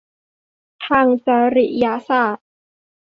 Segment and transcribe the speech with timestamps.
[0.85, 2.47] ทางจริยศาสตร์